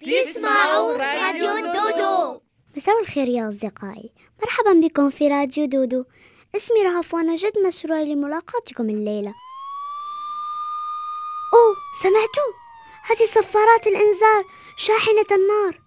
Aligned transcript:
تسمعوا 0.00 0.96
راديو 0.96 1.72
دودو. 1.72 2.40
مساء 2.76 3.00
الخير 3.00 3.28
يا 3.28 3.48
أصدقائي. 3.48 4.12
مرحبا 4.42 4.72
بكم 4.72 5.10
في 5.10 5.28
راديو 5.28 5.64
دودو. 5.64 6.04
اسمي 6.56 6.82
رهف 6.82 7.14
وأنا 7.14 7.36
جد 7.36 7.58
مسرورة 7.66 8.02
لملاقاتكم 8.02 8.90
الليلة. 8.90 9.34
أوه 11.54 11.76
سمعتوا 12.02 12.52
هذه 13.02 13.26
صفارات 13.26 13.86
الإنذار 13.86 14.44
شاحنة 14.76 15.26
النار. 15.32 15.80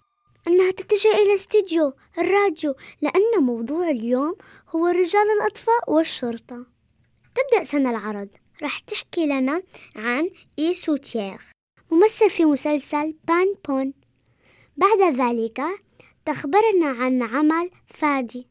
أنها 0.47 0.71
تتجه 0.71 1.11
إلى 1.11 1.35
استوديو 1.35 1.93
الراديو 2.17 2.75
لأن 3.01 3.43
موضوع 3.43 3.89
اليوم 3.89 4.35
هو 4.75 4.87
رجال 4.87 5.31
الأطفاء 5.41 5.91
والشرطة. 5.91 6.65
تبدأ 7.35 7.63
سنة 7.63 7.89
العرض. 7.89 8.29
راح 8.61 8.79
تحكي 8.79 9.25
لنا 9.25 9.63
عن 9.95 10.29
إيف 10.59 10.79
سوتيير 10.79 11.37
ممثل 11.91 12.29
في 12.29 12.45
مسلسل 12.45 13.15
بامبون. 13.27 13.93
بعد 14.77 15.01
ذلك 15.01 15.61
تخبرنا 16.25 16.87
عن 16.87 17.23
عمل 17.23 17.69
فادي. 17.85 18.47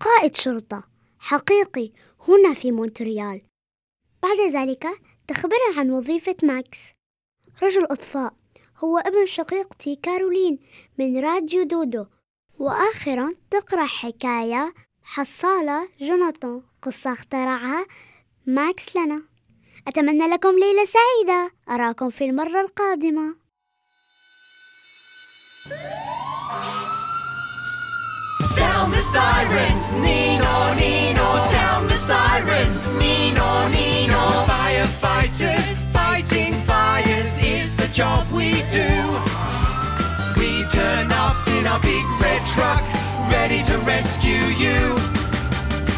قائد 0.00 0.36
شرطة 0.36 0.84
حقيقي 1.18 1.92
هنا 2.28 2.54
في 2.54 2.72
مونتريال. 2.72 3.42
بعد 4.22 4.40
ذلك 4.50 4.88
تخبرنا 5.28 5.78
عن 5.78 5.90
وظيفة 5.90 6.36
ماكس. 6.42 6.78
رجل 7.62 7.84
إطفاء 7.84 8.34
هو 8.78 8.98
ابن 8.98 9.26
شقيقتي 9.26 9.96
كارولين 9.96 10.58
من 10.98 11.18
راديو 11.18 11.62
دودو. 11.62 12.06
وأخيرا 12.58 13.34
تقرأ 13.50 13.86
حكاية 13.86 14.74
حصالة 15.02 15.88
جوناثان 16.00 16.62
قصة 16.82 17.12
اخترعها 17.12 17.86
ماكس 18.46 18.96
لنا. 18.96 19.22
أتمنى 19.88 20.26
لكم 20.26 20.58
ليلة 20.58 20.84
سعيدة. 20.84 21.52
أراكم 21.68 22.10
في 22.10 22.24
المرة 22.24 22.60
القادمة. 22.60 23.39
Sound 28.44 28.92
the 28.92 28.98
sirens, 28.98 29.92
Nino, 30.00 30.74
Nino. 30.74 31.36
Sound 31.52 31.88
the 31.88 31.96
sirens, 31.96 32.86
Nino, 32.98 33.68
Nino. 33.68 34.22
Firefighters 34.50 35.74
fighting 35.92 36.54
fires 36.62 37.38
is 37.38 37.76
the 37.76 37.86
job 37.92 38.26
we 38.32 38.62
do. 38.70 38.90
We 40.40 40.64
turn 40.68 41.12
up 41.12 41.36
in 41.56 41.66
our 41.66 41.80
big 41.80 42.04
red 42.20 42.44
truck, 42.46 42.82
ready 43.30 43.62
to 43.62 43.78
rescue 43.86 44.44
you. 44.58 44.80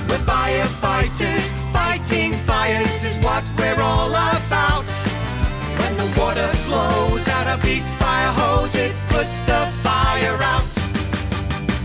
We're 0.09 0.25
firefighters 0.29 1.51
fighting 1.73 2.33
fires 2.45 3.05
is 3.05 3.17
what 3.25 3.45
we're 3.57 3.81
all 3.81 4.11
about. 4.11 4.52
Water 6.23 6.53
flows 6.67 7.27
out 7.27 7.59
a 7.59 7.61
big 7.63 7.83
fire 7.99 8.33
hose, 8.39 8.77
it 8.77 8.95
puts 9.09 9.41
the 9.43 9.61
fire 9.83 10.39
out. 10.55 10.73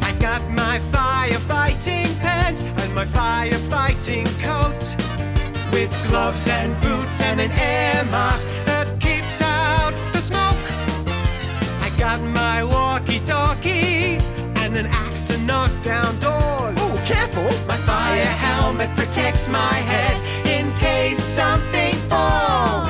I 0.04 0.16
got 0.20 0.42
my 0.52 0.80
firefighting 0.94 2.08
pants 2.20 2.62
and 2.62 2.94
my 2.94 3.06
firefighting 3.06 4.28
coat 4.40 4.84
with 5.74 5.92
gloves 6.08 6.48
and 6.48 6.80
boots 6.84 7.20
and 7.22 7.42
an 7.42 7.52
air 7.52 8.06
mask 8.06 8.54
that 8.66 8.88
keeps 9.02 9.42
out 9.42 9.94
the 10.14 10.22
smoke. 10.22 10.66
I 11.82 11.90
got 11.98 12.22
my 12.22 12.64
walkie-talkie 12.64 14.20
and 14.62 14.78
an 14.78 14.86
axe 14.86 15.24
to 15.30 15.38
knock 15.50 15.72
down 15.84 16.14
doors. 16.20 16.78
Oh, 16.78 17.02
careful! 17.06 17.50
My 17.68 17.78
fire 17.90 18.32
helmet 18.46 18.96
protects 18.96 19.48
my 19.48 19.74
head 19.92 20.16
in 20.46 20.72
case 20.78 21.22
something 21.22 21.96
falls. 22.08 22.87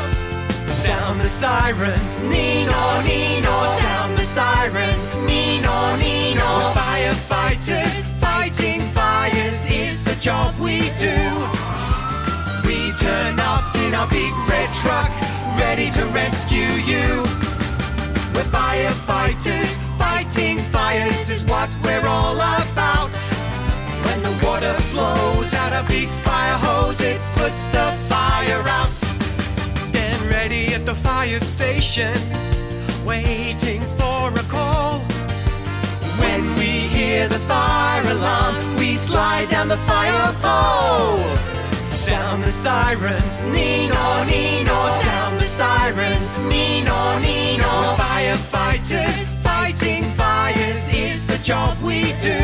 The 1.28 1.34
sirens, 1.34 2.22
Nino, 2.22 3.02
Nino. 3.02 3.56
Sound 3.82 4.18
the 4.18 4.24
sirens, 4.24 5.14
Nino, 5.28 5.98
Nino. 5.98 6.50
Firefighters 6.72 8.00
fighting 8.24 8.80
fires 8.96 9.66
is 9.66 10.06
the 10.06 10.16
job 10.22 10.58
we 10.58 10.88
do. 10.96 11.20
We 12.66 12.94
turn 12.96 13.42
up 13.42 13.76
in 13.76 13.94
our 13.94 14.08
big 14.08 14.32
red 14.48 14.72
truck, 14.76 15.12
ready 15.60 15.92
to 15.92 16.06
rescue 16.16 16.72
you. 16.88 17.08
We're 18.34 18.48
firefighters 18.48 19.76
fighting 20.00 20.60
fires 20.72 21.30
is 21.30 21.44
what 21.44 21.70
we're 21.84 22.08
all 22.08 22.38
about. 22.38 23.14
When 24.06 24.24
the 24.24 24.32
water 24.46 24.74
flows 24.92 25.54
out 25.56 25.74
a 25.74 25.86
big 25.90 26.08
fire 26.24 26.58
hose, 26.58 27.02
it 27.02 27.20
puts 27.36 27.68
the 27.68 27.92
fire 28.08 28.64
out. 28.70 29.07
Fire 30.98 31.40
station, 31.40 32.18
waiting 33.06 33.82
for 33.98 34.30
a 34.34 34.44
call. 34.50 35.00
When 36.20 36.44
we 36.56 36.88
hear 36.96 37.28
the 37.28 37.40
fire 37.40 38.04
alarm, 38.04 38.56
we 38.78 38.98
slide 38.98 39.50
down 39.50 39.68
the 39.68 39.78
fire 39.78 40.34
pole. 40.42 41.20
Sound 41.92 42.44
the 42.44 42.50
sirens, 42.50 43.42
Nino, 43.44 44.24
Nino. 44.26 44.78
Sound 45.04 45.40
the 45.40 45.46
sirens, 45.46 46.40
Nino, 46.40 47.20
Nino. 47.20 47.72
Firefighters 47.98 49.24
fighting 49.44 50.04
fires 50.12 50.88
is 50.90 51.28
the 51.28 51.38
job 51.40 51.78
we 51.82 52.14
do. 52.20 52.42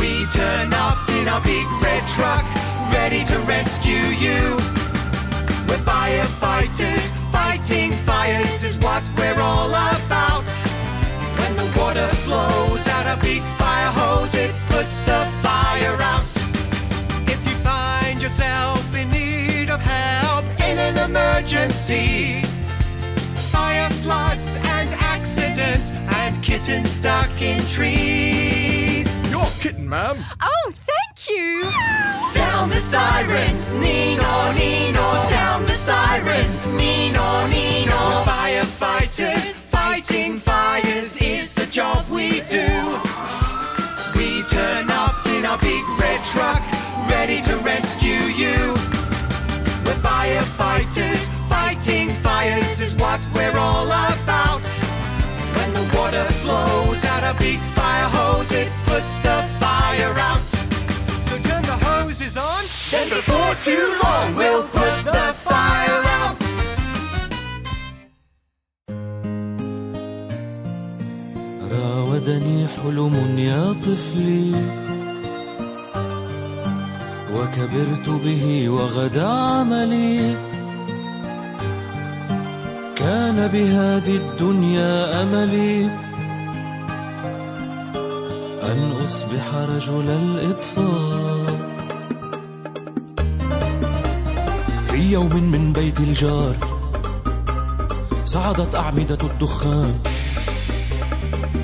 We 0.00 0.26
turn 0.32 0.72
up 0.74 0.98
in 1.10 1.28
our 1.28 1.40
big 1.42 1.66
red 1.82 2.06
truck, 2.08 2.44
ready 2.92 3.24
to 3.24 3.38
rescue 3.40 4.06
you. 4.18 4.77
We're 5.68 5.76
firefighters 5.76 7.18
fighting 7.30 7.92
fires 8.06 8.62
is 8.62 8.78
what 8.78 9.02
we're 9.18 9.38
all 9.40 9.68
about. 9.68 10.48
When 11.38 11.56
the 11.56 11.68
water 11.78 12.08
flows 12.24 12.86
out 12.88 13.06
a 13.14 13.20
big 13.20 13.42
fire 13.60 13.92
hose, 13.92 14.34
it 14.34 14.52
puts 14.68 15.00
the 15.02 15.20
fire 15.42 15.96
out. 16.00 16.30
If 17.28 17.40
you 17.46 17.54
find 17.62 18.22
yourself 18.22 18.82
in 18.94 19.10
need 19.10 19.68
of 19.68 19.80
help 19.80 20.44
in 20.68 20.78
an 20.78 20.96
emergency, 20.98 22.40
fire 23.52 23.90
floods 24.02 24.56
and 24.56 24.88
accidents 25.14 25.92
and 25.92 26.42
kittens 26.42 26.90
stuck 26.90 27.42
in 27.42 27.58
trees. 27.60 29.08
Your 29.30 29.46
kitten, 29.60 29.86
ma'am. 29.88 30.16
Oh, 30.40 30.72
thank 30.72 30.87
you. 31.30 31.70
Sound 32.22 32.72
the 32.72 32.80
sirens, 32.80 33.76
Nino, 33.78 34.52
Nino. 34.52 35.06
Sound 35.28 35.66
the 35.66 35.74
sirens, 35.74 36.66
Nino, 36.76 37.46
Nino. 37.46 38.00
Firefighters 38.24 39.52
fighting 39.52 40.38
fires 40.38 41.16
is 41.16 41.54
the 41.54 41.66
job 41.66 42.04
we 42.10 42.40
do. 42.42 42.68
We 44.16 44.42
turn 44.48 44.90
up 44.90 45.16
in 45.26 45.44
our 45.46 45.58
big 45.58 45.84
red 46.00 46.22
truck, 46.24 46.62
ready 47.10 47.40
to 47.42 47.56
rescue 47.58 48.24
you. 48.42 48.58
We're 49.84 50.00
firefighters 50.02 51.22
fighting 51.48 52.10
fires 52.22 52.80
is 52.80 52.94
what 52.96 53.20
we're 53.34 53.56
all 53.56 53.86
about. 53.86 54.66
When 55.56 55.72
the 55.72 55.84
water 55.96 56.24
flows 56.42 57.04
out 57.04 57.24
a 57.34 57.38
big 57.38 57.58
fire 57.76 58.08
hose, 58.16 58.52
it 58.52 58.70
puts 58.86 59.18
the 59.18 59.57
then 62.92 63.08
before 63.10 63.54
too 63.66 63.86
long 64.02 64.26
we'll 64.40 64.66
put 64.76 64.96
the 65.16 65.26
fire 65.46 66.02
out. 66.20 66.40
راودني 71.72 72.58
حلم 72.68 73.14
يا 73.38 73.72
طفلي. 73.72 74.52
وكبرت 77.34 78.08
به 78.24 78.68
وغدا 78.68 79.28
عملي. 79.28 80.36
كان 82.96 83.48
بهذه 83.52 84.16
الدنيا 84.16 85.22
أملي. 85.22 85.90
أن 88.62 88.92
أصبح 89.04 89.54
رجل 89.54 90.10
الاطفاء 90.10 91.37
في 95.08 95.14
يوم 95.14 95.44
من 95.44 95.72
بيت 95.72 96.00
الجار 96.00 96.56
صعدت 98.24 98.74
أعمدة 98.74 99.18
الدخان. 99.22 99.94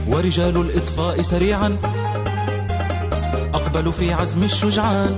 ورجال 0.09 0.57
الإطفاء 0.57 1.23
سريعا 1.23 1.77
أقبلوا 3.55 3.93
في 3.93 4.13
عزم 4.13 4.43
الشجعان. 4.43 5.17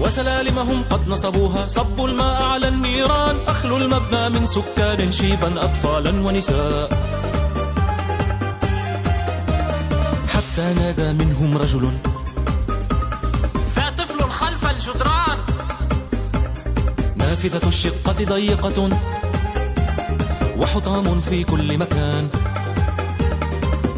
وسلالمهم 0.00 0.82
قد 0.90 1.08
نصبوها 1.08 1.68
صبوا 1.68 2.08
الماء 2.08 2.42
على 2.42 2.68
النيران. 2.68 3.36
أخلوا 3.46 3.78
المبنى 3.78 4.28
من 4.28 4.46
سكان 4.46 5.12
شيبا 5.12 5.64
أطفالا 5.64 6.10
ونساء. 6.20 6.88
حتى 10.28 10.74
نادى 10.74 11.12
منهم 11.12 11.58
رجل 11.58 11.90
نافذة 17.42 17.68
الشقة 17.68 18.24
ضيقة 18.24 18.88
وحطام 20.58 21.20
في 21.20 21.44
كل 21.44 21.78
مكان. 21.78 22.28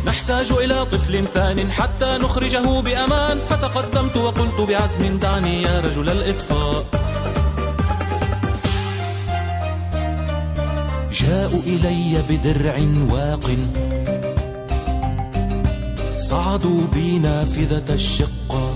نحتاج 0.06 0.52
إلى 0.52 0.86
طفل 0.86 1.26
ثان 1.34 1.72
حتى 1.72 2.18
نخرجه 2.18 2.80
بأمان. 2.80 3.40
فتقدمت 3.40 4.16
وقلت 4.16 4.60
بعزم 4.60 5.18
دعني 5.18 5.62
يا 5.62 5.80
رجل 5.80 6.08
الإطفاء. 6.08 6.84
جاءوا 11.12 11.62
إلي 11.66 12.22
بدرع 12.28 12.76
واق. 13.10 13.50
صعدوا 16.18 16.86
بي 16.94 17.18
نافذة 17.18 17.94
الشقة. 17.94 18.74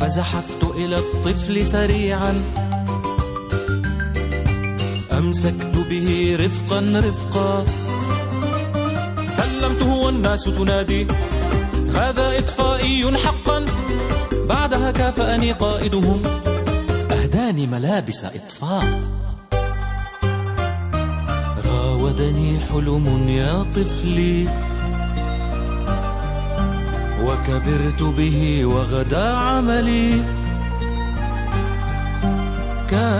فزحفت 0.00 0.63
إلى 0.76 0.98
الطفل 0.98 1.66
سريعا. 1.66 2.42
أمسكت 5.12 5.76
به 5.90 6.38
رفقا 6.40 6.80
رفقا. 6.80 7.64
سلمته 9.28 9.94
والناس 9.94 10.44
تنادي. 10.44 11.06
هذا 11.94 12.38
إطفائي 12.38 13.18
حقا. 13.18 13.64
بعدها 14.48 14.90
كافأني 14.90 15.52
قائدهم. 15.52 16.22
أهداني 17.10 17.66
ملابس 17.66 18.24
إطفاء. 18.24 19.02
راودني 21.66 22.58
حلم 22.60 23.28
يا 23.28 23.66
طفلي. 23.74 24.48
وكبرت 27.24 28.02
به 28.02 28.64
وغدا 28.64 29.34
عملي. 29.34 30.43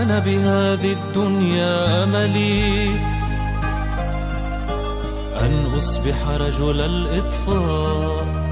كان 0.05 0.19
بهذه 0.19 0.91
الدنيا 0.91 2.03
أملي. 2.03 2.89
أن 5.41 5.73
أصبح 5.77 6.27
رجل 6.27 6.81
الإطفاء. 6.81 8.44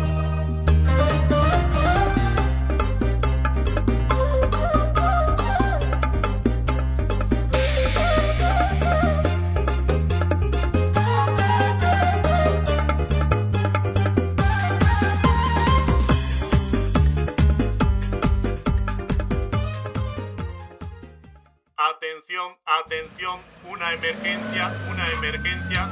Emergencia, 24.03 24.71
una 24.91 25.09
emergencia. 25.11 25.87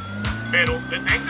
Pero 0.51 0.73
deténganse, 0.89 1.20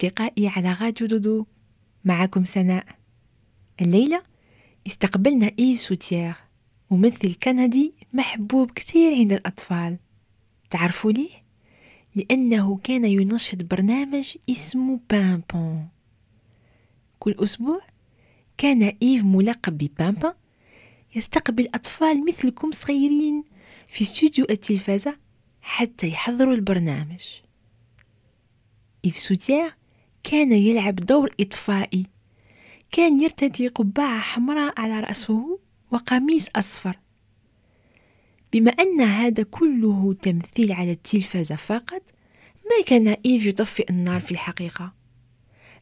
أصدقائي 0.00 0.48
على 0.48 0.76
راديو 0.80 1.06
دودو. 1.06 1.46
معكم 2.04 2.44
سناء. 2.44 2.86
الليلة 3.80 4.22
استقبلنا 4.86 5.52
إيف 5.58 5.80
سوتيير 5.80 6.34
ممثل 6.90 7.34
كندي 7.34 7.94
محبوب 8.12 8.70
كثير 8.70 9.14
عند 9.14 9.32
الأطفال. 9.32 9.98
تعرفوا 10.70 11.12
ليه؟ 11.12 11.30
لأنه 12.14 12.80
كان 12.84 13.04
ينشط 13.04 13.62
برنامج 13.62 14.36
اسمه 14.50 15.00
بامبون. 15.10 15.88
كل 17.18 17.34
أسبوع 17.38 17.80
كان 18.58 18.82
إيف 19.02 19.24
ملقب 19.24 19.78
ببامبا 19.78 20.34
يستقبل 21.16 21.68
أطفال 21.74 22.24
مثلكم 22.28 22.72
صغيرين 22.72 23.44
في 23.88 24.04
استوديو 24.04 24.46
التلفزة 24.50 25.16
حتى 25.60 26.08
يحضروا 26.08 26.54
البرنامج. 26.54 27.22
إيف 29.04 29.18
سوتيير 29.18 29.79
كان 30.24 30.52
يلعب 30.52 30.96
دور 30.96 31.34
إطفائي. 31.40 32.06
كان 32.92 33.20
يرتدي 33.20 33.68
قبعة 33.68 34.20
حمراء 34.20 34.80
على 34.80 35.00
رأسه 35.00 35.58
وقميص 35.90 36.48
أصفر. 36.56 36.98
بما 38.52 38.70
أن 38.70 39.00
هذا 39.00 39.42
كله 39.42 40.14
تمثيل 40.22 40.72
على 40.72 40.92
التلفزة 40.92 41.56
فقط 41.56 42.02
ما 42.64 42.84
كان 42.86 43.08
إيف 43.26 43.46
يطفئ 43.46 43.90
النار 43.90 44.20
في 44.20 44.30
الحقيقة. 44.30 44.92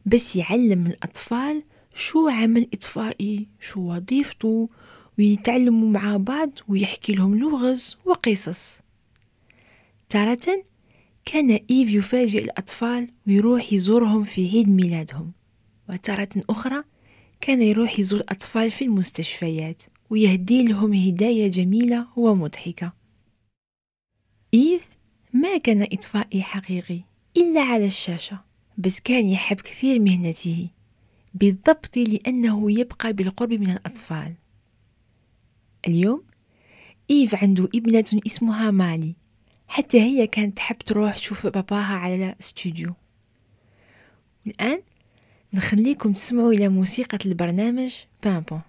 بس 0.05 0.35
يعلم 0.35 0.87
الأطفال 0.87 1.63
شو 1.93 2.27
عمل 2.27 2.67
إطفائي 2.73 3.47
شو 3.59 3.79
وظيفته 3.79 4.69
ويتعلموا 5.19 5.89
مع 5.89 6.17
بعض 6.17 6.49
ويحكي 6.67 7.13
لهم 7.13 7.39
لغز 7.39 7.97
وقصص. 8.05 8.77
تارة 10.09 10.63
كان 11.31 11.51
إيف 11.51 11.89
يفاجئ 11.89 12.43
الأطفال 12.43 13.07
ويروح 13.27 13.73
يزورهم 13.73 14.23
في 14.23 14.49
عيد 14.49 14.69
ميلادهم. 14.69 15.31
وتارة 15.89 16.29
أخرى 16.49 16.83
كان 17.41 17.61
يروح 17.61 17.99
يزور 17.99 18.19
الأطفال 18.19 18.71
في 18.71 18.85
المستشفيات 18.85 19.83
ويهدي 20.09 20.63
لهم 20.63 20.93
هدايا 20.93 21.47
جميلة 21.47 22.07
ومضحكة. 22.15 22.93
إيف 24.53 24.89
ما 25.33 25.57
كان 25.57 25.81
إطفائي 25.81 26.43
حقيقي 26.43 27.01
إلا 27.37 27.61
على 27.61 27.85
الشاشة 27.85 28.39
بس 28.77 28.99
كان 28.99 29.25
يحب 29.25 29.61
كثير 29.61 29.99
مهنته 29.99 30.67
بالضبط 31.33 31.97
لأنه 31.97 32.71
يبقى 32.79 33.13
بالقرب 33.13 33.53
من 33.53 33.69
الأطفال. 33.69 34.33
اليوم 35.87 36.23
إيف 37.11 37.35
عنده 37.43 37.69
ابنة 37.75 38.21
اسمها 38.27 38.71
مالي 38.71 39.15
حتى 39.69 40.01
هي 40.01 40.27
كانت 40.27 40.57
تحب 40.57 40.77
تروح 40.77 41.15
تشوف 41.15 41.47
باباها 41.47 41.95
على 41.95 42.35
استوديو 42.39 42.93
الآن 44.47 44.81
نخليكم 45.53 46.13
تسمعوا 46.13 46.51
إلى 46.53 46.69
موسيقى 46.69 47.17
البرنامج 47.25 47.95
بامبون 48.23 48.61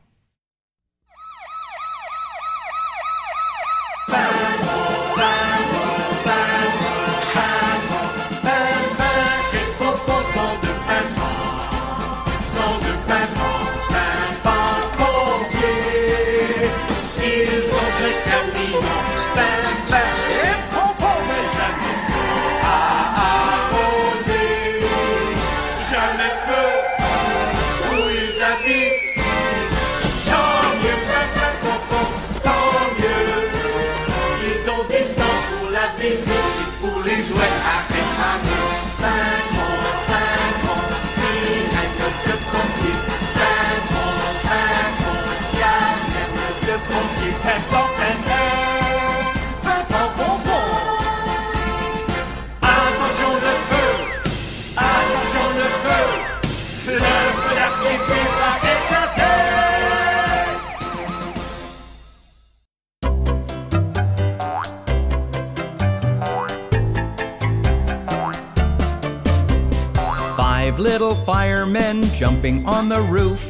Five 70.60 70.78
little 70.78 71.14
firemen 71.14 72.02
jumping 72.14 72.66
on 72.66 72.90
the 72.90 73.00
roof. 73.00 73.42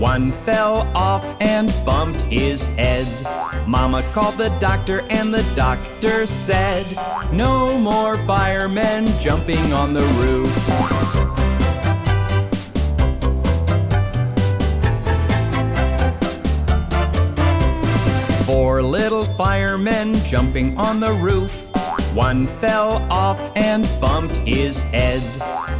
One 0.00 0.32
fell 0.32 0.90
off 0.96 1.36
and 1.38 1.70
bumped 1.84 2.22
his 2.22 2.66
head. 2.68 3.06
Mama 3.66 4.02
called 4.14 4.38
the 4.38 4.48
doctor, 4.58 5.00
and 5.10 5.34
the 5.34 5.42
doctor 5.54 6.26
said, 6.26 6.86
No 7.30 7.76
more 7.76 8.16
firemen 8.26 9.04
jumping 9.20 9.70
on 9.74 9.92
the 9.92 10.00
roof. 10.24 10.50
Four 18.46 18.82
little 18.82 19.26
firemen 19.36 20.14
jumping 20.24 20.78
on 20.78 21.00
the 21.00 21.12
roof. 21.12 21.65
One 22.16 22.46
fell 22.46 22.92
off 23.12 23.38
and 23.56 23.86
bumped 24.00 24.36
his 24.36 24.80
head. 24.84 25.22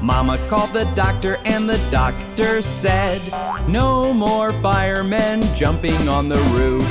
Mama 0.03 0.37
called 0.51 0.71
the 0.75 0.85
doctor, 0.95 1.39
and 1.47 1.67
the 1.67 1.79
doctor 1.91 2.61
said, 2.61 3.23
No 3.67 4.13
more 4.13 4.53
firemen 4.61 5.41
jumping 5.55 5.97
on 6.11 6.29
the 6.29 6.37
roof. 6.53 6.85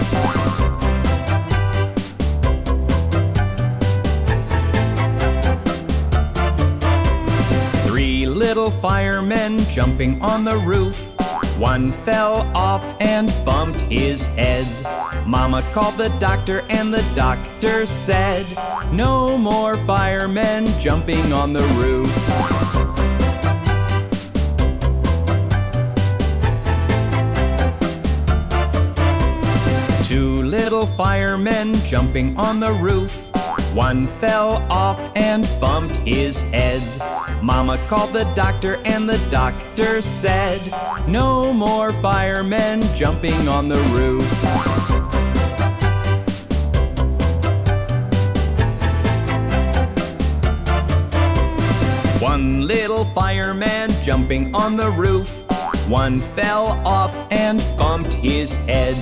Three 7.85 8.25
little 8.25 8.71
firemen 8.71 9.59
jumping 9.59 10.23
on 10.23 10.43
the 10.43 10.57
roof. 10.57 11.14
One 11.57 11.93
fell 11.93 12.51
off 12.53 12.83
and 13.00 13.33
bumped 13.45 13.79
his 13.79 14.25
head. 14.27 14.67
Mama 15.25 15.62
called 15.71 15.95
the 15.95 16.09
doctor, 16.19 16.65
and 16.69 16.93
the 16.93 17.01
doctor 17.15 17.85
said, 17.85 18.45
No 18.91 19.38
more 19.38 19.77
firemen 19.85 20.65
jumping 20.81 21.31
on 21.31 21.53
the 21.53 21.63
roof. 21.79 22.12
Two 30.05 30.43
little 30.43 30.85
firemen 30.85 31.74
jumping 31.85 32.38
on 32.38 32.59
the 32.59 32.74
roof. 32.74 33.25
One 33.75 34.08
fell 34.08 34.65
off 34.72 35.12
and 35.17 35.46
bumped 35.60 35.98
his 35.98 36.39
head. 36.44 36.82
Mama 37.44 37.77
called 37.89 38.13
the 38.13 38.24
doctor, 38.34 38.75
and 38.86 39.10
the 39.10 39.17
doctor 39.29 40.01
said, 40.01 40.72
No 41.10 41.51
more 41.51 41.91
firemen 42.01 42.82
jumping 42.96 43.50
on 43.50 43.67
the 43.67 43.75
roof. 43.91 44.24
One 52.22 52.65
little 52.65 53.03
fireman 53.13 53.89
jumping 54.03 54.55
on 54.55 54.77
the 54.77 54.89
roof. 54.89 55.44
One 55.88 56.20
fell 56.20 56.82
off 56.84 57.15
and 57.30 57.63
bumped 57.77 58.12
his 58.12 58.56
head. 58.65 58.98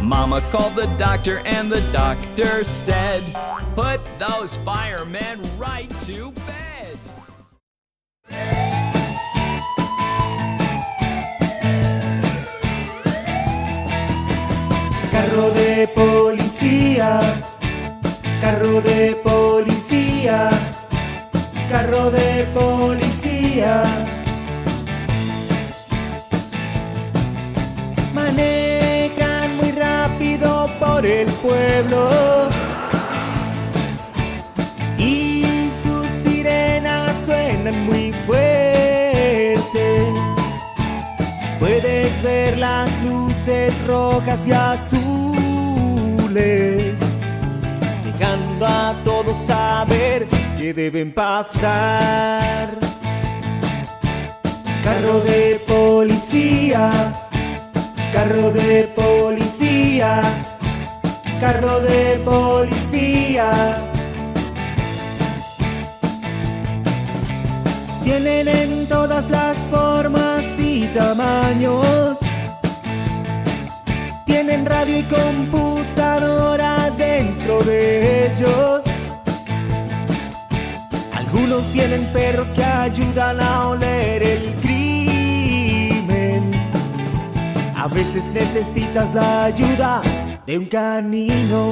Mama 0.00 0.40
called 0.50 0.74
the 0.74 0.86
doctor, 0.98 1.40
and 1.40 1.70
the 1.70 1.82
doctor 1.92 2.64
said, 2.64 3.22
Put 3.74 4.00
those 4.18 4.56
firemen 4.64 5.42
right 5.58 5.90
to 6.06 6.32
bed. 6.32 6.98
Carro 15.10 15.50
de 15.52 15.86
policía, 15.88 17.20
carro 18.40 18.80
de 18.80 19.16
policía, 19.22 20.50
carro 21.68 22.10
de 22.10 22.46
policía. 22.54 24.01
Y 34.98 35.70
sus 35.82 36.06
sirenas 36.22 37.12
suenan 37.24 37.86
muy 37.86 38.12
fuerte. 38.26 40.06
Puedes 41.58 42.22
ver 42.22 42.58
las 42.58 42.90
luces 43.02 43.72
rojas 43.86 44.40
y 44.46 44.52
azules, 44.52 44.94
dejando 48.04 48.66
a 48.66 48.94
todos 49.02 49.38
saber 49.46 50.28
que 50.58 50.74
deben 50.74 51.12
pasar. 51.14 52.68
Carro 54.84 55.20
de 55.20 55.58
policía, 55.66 57.14
carro 58.12 58.50
de 58.50 58.92
policía, 58.94 60.22
carro 61.42 61.80
de 61.80 62.22
policía. 62.24 63.50
Vienen 68.04 68.46
en 68.46 68.86
todas 68.86 69.28
las 69.28 69.56
formas 69.68 70.44
y 70.56 70.86
tamaños. 70.94 72.18
Tienen 74.24 74.64
radio 74.64 75.00
y 75.00 75.02
computadora 75.02 76.92
de 76.96 77.04
dentro 77.06 77.64
de 77.64 78.26
ellos. 78.26 78.82
Algunos 81.12 81.64
tienen 81.72 82.04
perros 82.12 82.46
que 82.54 82.62
ayudan 82.62 83.40
a 83.40 83.70
oler 83.70 84.22
el 84.22 84.54
crimen. 84.62 86.52
A 87.76 87.88
veces 87.88 88.22
necesitas 88.32 89.12
la 89.12 89.46
ayuda 89.46 90.21
de 90.46 90.58
un 90.58 90.66
canino. 90.66 91.70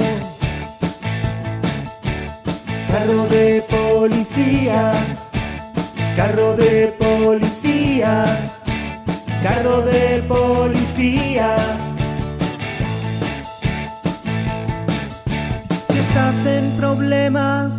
Carro 2.87 3.27
de 3.27 3.63
policía, 3.69 4.93
carro 6.15 6.55
de 6.55 6.95
policía, 6.99 8.49
carro 9.41 9.81
de 9.81 10.23
policía. 10.27 11.55
Si 15.89 15.97
estás 15.97 16.45
en 16.45 16.77
problemas 16.77 17.73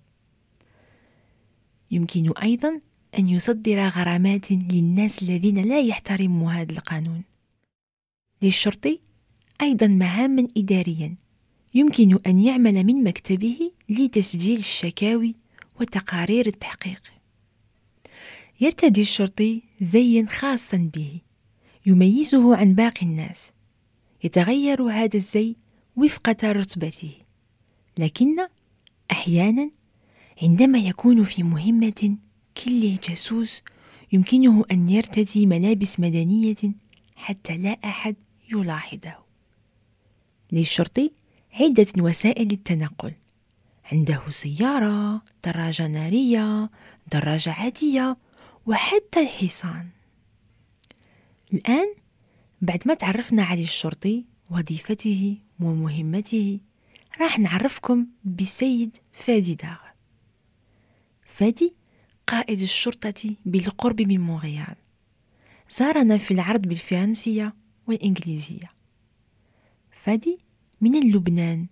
يمكن 1.91 2.33
أيضا 2.43 2.81
أن 3.19 3.29
يصدر 3.29 3.89
غرامات 3.89 4.53
للناس 4.53 5.23
الذين 5.23 5.63
لا 5.69 5.81
يحترموا 5.81 6.53
هذا 6.53 6.73
القانون. 6.73 7.23
للشرطي 8.43 9.01
أيضا 9.63 9.87
مهاما 9.87 10.49
إداريا. 10.57 11.17
يمكن 11.75 12.19
أن 12.27 12.39
يعمل 12.39 12.85
من 12.85 13.05
مكتبه 13.05 13.71
لتسجيل 13.89 14.59
الشكاوي 14.59 15.35
وتقارير 15.81 16.47
التحقيق. 16.47 17.03
يرتدي 18.61 19.01
الشرطي 19.01 19.63
زيا 19.81 20.27
خاصا 20.29 20.91
به 20.95 21.21
يميزه 21.87 22.57
عن 22.57 22.75
باقي 22.75 23.07
الناس. 23.07 23.51
يتغير 24.25 24.83
هذا 24.83 25.17
الزي 25.17 25.57
وفق 25.97 26.45
رتبته. 26.45 27.11
لكن 27.99 28.37
أحيانا 29.11 29.71
عندما 30.43 30.79
يكون 30.79 31.25
في 31.25 31.43
مهمة 31.43 32.17
كل 32.65 32.95
جاسوس 32.95 33.63
يمكنه 34.13 34.65
أن 34.71 34.89
يرتدي 34.89 35.47
ملابس 35.47 36.01
مدنية 36.01 36.57
حتى 37.17 37.57
لا 37.57 37.71
أحد 37.85 38.17
يلاحظه. 38.53 39.15
للشرطي 40.53 41.11
عدة 41.53 41.87
وسائل 41.99 42.51
التنقل. 42.51 43.13
عنده 43.93 44.23
سيارة 44.31 45.23
دراجة 45.45 45.87
نارية 45.87 46.71
دراجة 47.13 47.53
عادية 47.53 48.17
وحتى 48.67 49.21
الحصان. 49.21 49.89
الآن 51.53 51.95
بعد 52.63 52.83
ما 52.87 52.95
تعرفنا 52.95 53.43
على 53.43 53.63
الشرطي 53.63 54.25
وظيفته 54.51 55.39
ومهمته 55.61 56.61
راح 57.21 57.39
نعرفكم 57.39 58.07
بالسيد 58.25 58.97
فادي 59.13 59.55
داغ. 59.55 59.79
فادي 61.27 61.75
قائد 62.27 62.61
الشرطة 62.61 63.37
بالقرب 63.47 64.03
من 64.03 64.21
مونريال. 64.21 64.77
زارنا 65.71 66.19
في 66.19 66.31
العرض 66.31 66.61
بالفرنسية 66.61 67.55
والإنجليزية. 67.87 68.71
فادي 69.93 70.39
من 70.81 71.13
لبنان. 71.13 71.67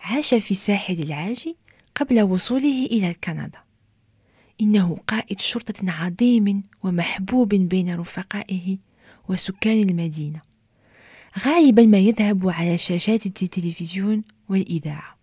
عاش 0.00 0.34
في 0.34 0.54
ساحل 0.54 1.02
العاج 1.02 1.54
قبل 1.94 2.22
وصوله 2.22 2.86
إلى 2.86 3.14
كندا. 3.14 3.63
إنه 4.60 4.96
قائد 5.06 5.40
شرطة 5.40 5.90
عظيم 5.90 6.62
ومحبوب 6.82 7.48
بين 7.48 7.94
رفقائه 7.94 8.78
وسكان 9.28 9.88
المدينة 9.88 10.40
غالبا 11.38 11.82
ما 11.82 11.98
يذهب 11.98 12.48
على 12.48 12.78
شاشات 12.78 13.26
التلفزيون 13.26 14.22
والإذاعة. 14.48 15.18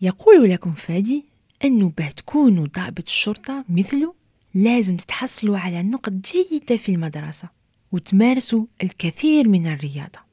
يقول 0.00 0.50
لكم 0.50 0.72
فادي 0.72 1.24
أنه 1.64 1.92
باه 1.98 2.08
تكونوا 2.08 2.66
ضابط 2.66 3.08
شرطة 3.08 3.64
مثله 3.68 4.14
لازم 4.54 4.96
تتحصلوا 4.96 5.58
على 5.58 5.82
نقط 5.82 6.12
جيدة 6.12 6.76
في 6.76 6.92
المدرسة 6.92 7.48
وتمارسوا 7.92 8.66
الكثير 8.82 9.48
من 9.48 9.66
الرياضة. 9.66 10.28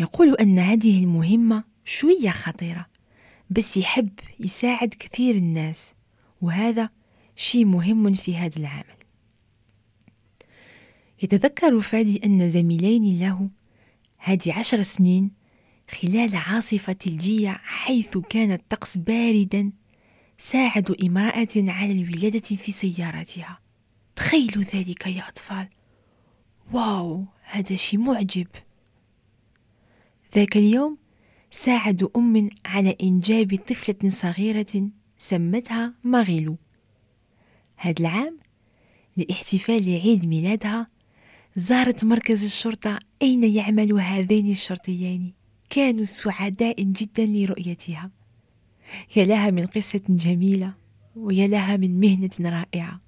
يقول 0.00 0.34
أن 0.34 0.58
هذه 0.58 1.02
المهمة 1.02 1.64
شوية 1.84 2.30
خطيرة 2.30 2.86
بس 3.52 3.76
يحب 3.76 4.10
يساعد 4.40 4.94
كثير 4.98 5.34
الناس 5.34 5.94
وهذا 6.40 6.90
شيء 7.36 7.64
مهم 7.64 8.14
في 8.14 8.36
هذا 8.36 8.56
العمل. 8.56 8.84
يتذكر 11.22 11.80
فادي 11.80 12.24
أن 12.24 12.50
زميلين 12.50 13.20
له 13.20 13.48
هذه 14.18 14.58
عشر 14.58 14.82
سنين 14.82 15.30
خلال 15.90 16.36
عاصفة 16.36 16.92
ثلجية 16.92 17.50
حيث 17.50 18.18
كان 18.18 18.52
الطقس 18.52 18.96
باردا 18.96 19.72
ساعدوا 20.38 20.96
امرأة 21.06 21.48
على 21.56 21.92
الولادة 21.92 22.56
في 22.56 22.72
سيارتها. 22.72 23.58
تخيلوا 24.16 24.64
ذلك 24.74 25.06
يا 25.06 25.28
أطفال. 25.28 25.68
واو 26.72 27.24
هذا 27.42 27.76
شيء 27.76 28.00
معجب. 28.00 28.46
ذاك 30.34 30.56
اليوم 30.56 31.01
ساعدوا 31.54 32.08
أم 32.16 32.50
على 32.64 32.96
إنجاب 33.02 33.58
طفلة 33.68 34.10
صغيرة 34.10 34.88
سمتها 35.18 35.94
ماغيلو. 36.04 36.56
هذا 37.76 37.94
العام 38.00 38.38
لاحتفال 39.16 39.84
عيد 39.84 40.26
ميلادها 40.26 40.86
زارت 41.56 42.04
مركز 42.04 42.44
الشرطة 42.44 42.98
أين 43.22 43.44
يعمل 43.44 43.92
هذين 43.92 44.50
الشرطيين. 44.50 45.32
كانوا 45.70 46.04
سعداء 46.04 46.82
جدا 46.82 47.26
لرؤيتها. 47.26 48.10
يا 49.16 49.24
لها 49.24 49.50
من 49.50 49.66
قصة 49.66 50.02
جميلة 50.08 50.74
ويا 51.16 51.46
لها 51.46 51.76
من 51.76 52.00
مهنة 52.00 52.30
رائعة. 52.40 53.00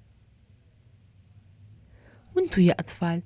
وانتو 2.35 2.61
يا 2.61 2.71
أطفال 2.79 3.21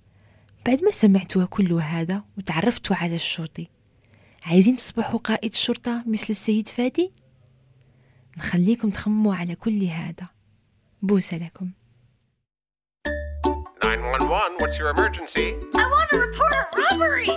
بعد 0.65 0.83
ما 0.83 0.91
سمعتوا 0.91 1.45
كل 1.45 1.73
هذا 1.73 2.23
وتعرفتوا 2.37 2.95
على 2.95 3.15
الشرطي 3.15 3.67
عايزين 4.45 4.75
تصبحوا 4.75 5.19
قائد 5.19 5.51
الشرطة 5.51 6.03
مثل 6.07 6.27
السيد 6.29 6.67
فادي؟ 6.67 7.11
نخليكم 8.37 8.89
تخموا 8.89 9.35
على 9.35 9.55
كل 9.55 9.83
هذا 9.83 10.27
بوسة 11.01 11.37
لكم 11.37 11.71
911 13.81 14.57
what's 14.59 14.77
your 14.77 14.89
emergency? 14.89 15.55
I 15.75 15.85
want 15.93 16.09
to 16.11 16.17
report 16.19 16.53
a 16.53 16.63
robbery! 16.77 17.29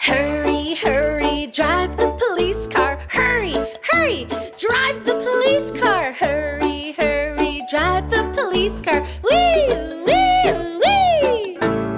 Hurry, 0.00 0.74
hurry, 0.74 1.46
drive 1.52 1.96
the 1.96 2.10
police 2.24 2.66
car. 2.66 2.98
Hurry, 3.08 3.54
hurry, 3.90 4.24
drive 4.58 5.04
the 5.04 5.16
police 5.28 5.70
car. 5.82 6.12
Hurry, 6.12 6.92
hurry, 6.98 7.62
drive 7.70 8.10
the 8.10 8.22
police 8.38 8.80
car. 8.80 9.00
Wee, 9.28 9.68
wee, 10.06 10.52
wee! 10.82 11.56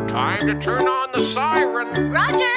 Time 0.09 0.47
to 0.47 0.55
turn 0.61 0.87
on 0.87 1.13
the 1.13 1.23
siren. 1.23 2.11
Roger! 2.11 2.48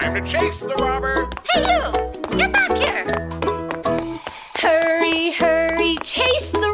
Time 0.00 0.14
to 0.14 0.20
chase 0.28 0.60
the 0.60 0.74
robber. 0.76 1.28
Hey, 1.52 1.60
you! 1.60 2.38
Get 2.38 2.52
back 2.52 2.76
here! 2.76 3.28
Hurry, 4.56 5.32
hurry, 5.32 5.96
chase 6.02 6.50
the 6.50 6.71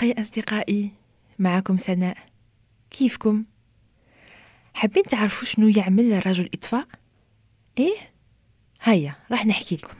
الخير 0.00 0.20
أصدقائي 0.20 0.90
معكم 1.38 1.78
سناء 1.78 2.16
كيفكم؟ 2.90 3.44
حابين 4.74 5.02
تعرفوا 5.02 5.48
شنو 5.48 5.68
يعمل 5.68 6.26
رجل 6.26 6.50
إطفاء؟ 6.54 6.86
إيه؟ 7.78 7.96
هيا 8.82 9.14
راح 9.30 9.46
نحكي 9.46 9.76
لكم 9.76 9.94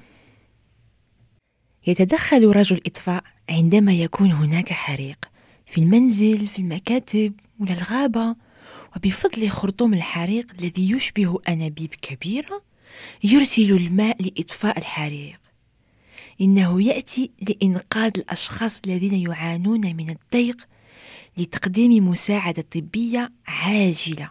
يتدخل 1.86 2.56
رجل 2.56 2.80
إطفاء 2.86 3.24
عندما 3.50 3.92
يكون 3.92 4.32
هناك 4.32 4.72
حريق 4.72 5.30
في 5.66 5.80
المنزل 5.80 6.46
في 6.46 6.58
المكاتب 6.58 7.32
ولا 7.58 7.72
الغابة 7.72 8.36
وبفضل 8.96 9.48
خرطوم 9.48 9.94
الحريق 9.94 10.52
الذي 10.60 10.90
يشبه 10.90 11.38
أنابيب 11.48 11.94
كبيرة 11.94 12.62
يرسل 13.24 13.72
الماء 13.72 14.22
لإطفاء 14.22 14.78
الحريق 14.78 15.39
إنه 16.40 16.83
يأتي 16.83 17.31
لإنقاذ 17.48 18.12
الأشخاص 18.16 18.81
الذين 18.87 19.14
يعانون 19.14 19.96
من 19.96 20.11
الضيق 20.11 20.68
لتقديم 21.37 22.09
مساعدة 22.09 22.62
طبية 22.62 23.33
عاجلة. 23.46 24.31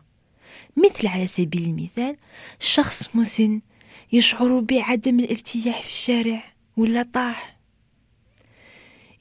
مثل 0.77 1.07
على 1.07 1.27
سبيل 1.27 1.63
المثال 1.63 2.15
شخص 2.59 3.15
مسن 3.15 3.61
يشعر 4.11 4.59
بعدم 4.59 5.19
الارتياح 5.19 5.81
في 5.81 5.87
الشارع 5.87 6.53
ولا 6.77 7.03
طاح. 7.13 7.59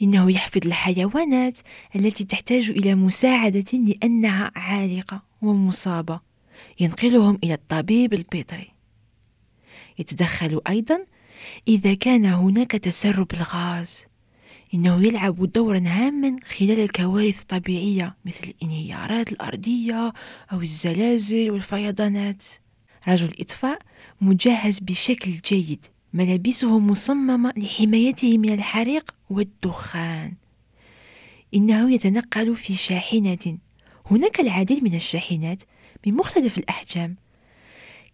إنه 0.03 0.31
يحفظ 0.31 0.67
الحيوانات 0.67 1.59
التي 1.97 2.25
تحتاج 2.25 2.71
إلى 2.71 2.95
مساعدة 2.95 3.79
لأنها 3.79 4.51
عالقة 4.57 5.23
ومصابة 5.43 6.21
ينقلهم 6.81 7.39
إلى 7.45 7.55
الطبيب 7.55 8.15
البيطري. 8.15 8.69
يتدخل 9.99 10.61
أيضا 10.69 11.05
إذا 11.69 11.95
كان 11.95 12.25
هناك 12.25 12.73
تسرب 12.73 13.33
الغاز 13.35 14.05
إنه 14.75 15.07
يلعب 15.07 15.53
دورا 15.53 15.83
هاما 15.87 16.37
خلال 16.45 16.81
الكوارث 16.81 17.41
الطبيعية 17.41 18.17
مثل 18.25 18.49
الانهيارات 18.49 19.33
الأرضية 19.33 20.13
أو 20.53 20.61
الزلازل 20.61 21.51
والفيضانات. 21.51 22.45
رجل 23.09 23.29
الإطفاء 23.29 23.79
مجهز 24.21 24.79
بشكل 24.79 25.33
جيد 25.33 25.87
ملابسه 26.13 26.79
مصممة 26.79 27.53
لحمايته 27.57 28.39
من 28.39 28.55
الحريق 28.55 29.15
والدخان. 29.31 30.33
إنه 31.55 31.93
يتنقل 31.93 32.57
في 32.57 32.75
شاحنة 32.75 33.59
هناك 34.11 34.41
العديد 34.41 34.85
من 34.85 34.95
الشاحنات 34.95 35.63
بمختلف 36.05 36.59
الأحجام. 36.59 37.17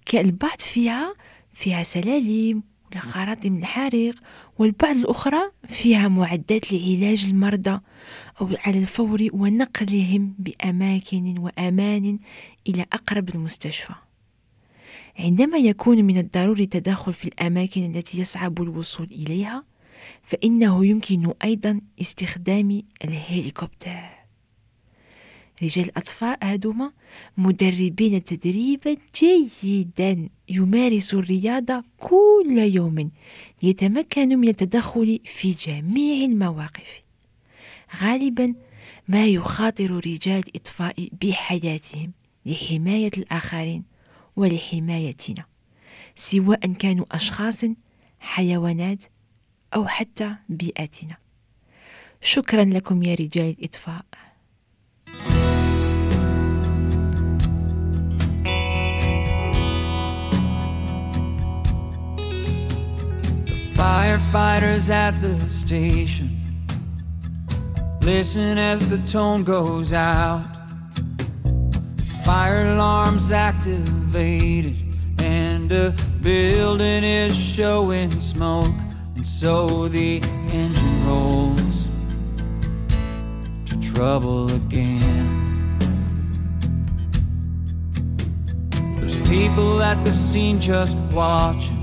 كالبعض 0.06 0.60
فيها 0.60 1.14
فيها 1.52 1.82
سلالم 1.82 2.62
لخراطيم 2.94 3.56
الحريق 3.56 4.20
والبعض 4.58 4.96
الأخرى 4.96 5.50
فيها 5.68 6.08
معدات 6.08 6.72
لعلاج 6.72 7.24
المرضى 7.24 7.80
أو 8.40 8.48
على 8.66 8.78
الفور 8.78 9.28
ونقلهم 9.32 10.34
بأماكن 10.38 11.38
وأمان 11.38 12.18
إلى 12.68 12.86
أقرب 12.92 13.34
المستشفى. 13.34 13.94
عندما 15.18 15.58
يكون 15.58 16.04
من 16.04 16.18
الضروري 16.18 16.62
التدخل 16.62 17.14
في 17.14 17.24
الأماكن 17.24 17.94
التي 17.94 18.20
يصعب 18.20 18.62
الوصول 18.62 19.06
إليها 19.06 19.64
فإنه 20.22 20.86
يمكن 20.86 21.32
أيضا 21.44 21.80
استخدام 22.00 22.82
الهليكوبتر. 23.04 24.13
رجال 25.62 25.84
الأطفاء 25.84 26.38
هذوما 26.44 26.92
مدربين 27.36 28.24
تدريبا 28.24 28.96
جيدا 29.14 30.28
يمارس 30.48 31.14
الرياضة 31.14 31.84
كل 31.98 32.58
يوم 32.58 33.10
ليتمكنوا 33.62 34.36
من 34.36 34.48
التدخل 34.48 35.20
في 35.24 35.52
جميع 35.52 36.24
المواقف. 36.24 37.02
غالبا 38.02 38.54
ما 39.08 39.26
يخاطر 39.26 39.90
رجال 40.06 40.44
الإطفاء 40.48 41.08
بحياتهم 41.22 42.12
لحماية 42.46 43.10
الآخرين 43.18 43.82
ولحمايتنا 44.36 45.44
سواء 46.16 46.72
كانوا 46.72 47.06
أشخاص 47.12 47.64
حيوانات 48.20 49.02
أو 49.74 49.86
حتى 49.86 50.34
بيئتنا 50.48 51.16
شكرا 52.20 52.64
لكم 52.64 53.02
يا 53.02 53.14
رجال 53.14 53.56
الإطفاء. 53.58 54.04
Firefighters 64.34 64.90
at 64.90 65.22
the 65.22 65.38
station 65.48 66.40
listen 68.00 68.58
as 68.58 68.80
the 68.88 68.98
tone 69.06 69.44
goes 69.44 69.92
out. 69.92 70.44
Fire 72.24 72.66
alarms 72.72 73.30
activated, 73.30 74.76
and 75.20 75.70
a 75.70 75.94
building 76.20 77.04
is 77.04 77.36
showing 77.36 78.10
smoke, 78.18 78.74
and 79.14 79.24
so 79.24 79.86
the 79.86 80.16
engine 80.50 81.06
rolls 81.06 81.88
to 83.66 83.80
trouble 83.80 84.52
again. 84.52 85.78
There's 88.98 89.16
people 89.28 89.80
at 89.80 90.04
the 90.04 90.12
scene 90.12 90.60
just 90.60 90.96
watching 91.12 91.73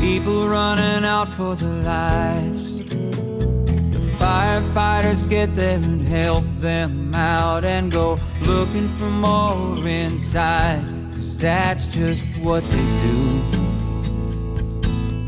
people 0.00 0.48
running 0.48 1.04
out 1.04 1.28
for 1.28 1.54
their 1.54 1.82
lives. 1.82 2.78
The 2.78 4.00
firefighters 4.18 5.28
get 5.28 5.54
there 5.54 5.76
and 5.76 6.00
help 6.00 6.44
them 6.58 7.14
out 7.14 7.66
and 7.66 7.92
go 7.92 8.18
looking 8.46 8.88
for 8.96 9.10
more 9.10 9.86
inside. 9.86 10.82
Cause 11.14 11.36
that's 11.38 11.86
just 11.88 12.24
what 12.38 12.64
they 12.64 12.86
do. 13.02 13.42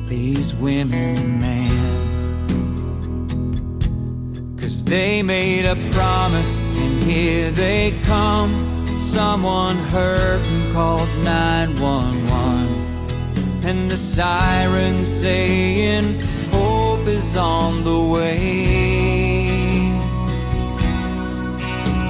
These 0.06 0.54
women 0.54 1.18
and 1.18 1.38
men. 1.38 1.78
Cause 4.56 4.82
they 4.82 5.22
made 5.22 5.66
a 5.66 5.76
promise 5.92 6.56
and 6.56 7.02
here 7.02 7.50
they 7.50 7.92
come. 8.04 8.70
Someone 8.96 9.76
hurt 9.76 10.40
and 10.40 10.72
called 10.72 11.08
911 11.22 12.91
and 13.64 13.88
the 13.88 13.96
siren 13.96 15.06
saying 15.06 16.20
hope 16.50 17.06
is 17.06 17.36
on 17.36 17.84
the 17.84 18.00
way. 18.00 19.46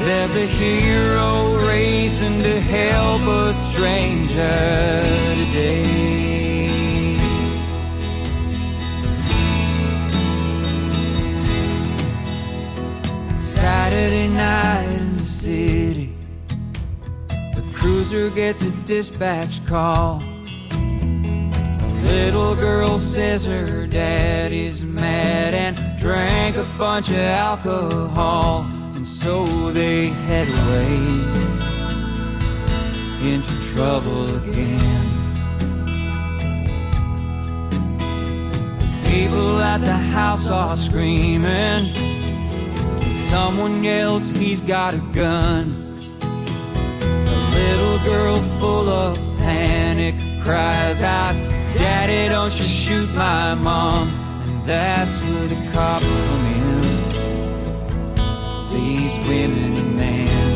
There's 0.01 0.35
a 0.35 0.47
hero 0.47 1.57
racing 1.67 2.43
to 2.43 2.61
help 2.61 3.23
a 3.23 3.53
stranger 3.53 5.03
today. 5.37 6.23
Saturday 13.43 14.29
night 14.29 14.85
in 14.85 15.17
the 15.17 15.23
city, 15.23 16.15
the 17.29 17.63
cruiser 17.75 18.31
gets 18.31 18.63
a 18.63 18.71
dispatch 18.87 19.65
call. 19.67 20.32
Little 22.13 22.55
girl 22.55 22.99
says 22.99 23.43
her 23.47 23.87
daddy's 23.87 24.83
mad 24.83 25.55
and 25.55 25.99
drank 25.99 26.57
a 26.57 26.67
bunch 26.77 27.09
of 27.09 27.17
alcohol, 27.17 28.67
and 28.95 29.09
so 29.09 29.47
they 29.73 30.09
head 30.09 30.47
away 30.47 30.97
into 33.33 33.55
trouble 33.73 34.37
again. 34.37 35.07
People 39.07 39.63
at 39.63 39.81
the 39.81 39.97
house 39.97 40.51
are 40.51 40.77
screaming, 40.77 41.97
and 41.97 43.17
someone 43.17 43.83
yells 43.83 44.29
he's 44.29 44.61
got 44.61 44.93
a 44.93 45.03
gun. 45.15 45.65
A 47.01 47.39
little 47.55 47.99
girl 48.01 48.37
full 48.61 48.91
of 48.91 49.17
panic 49.39 50.15
cries 50.45 51.03
out, 51.03 51.35
Daddy, 51.75 52.29
don't 52.29 52.55
you 52.59 52.65
shoot 52.65 53.09
my 53.15 53.55
mom. 53.55 54.09
And 54.47 54.67
that's 54.67 55.21
where 55.23 55.49
the 55.49 55.71
cops 55.73 56.05
come 56.05 56.47
in. 56.47 56.63
These 58.73 59.19
women 59.27 59.77
and 59.77 59.97
men. 59.97 60.53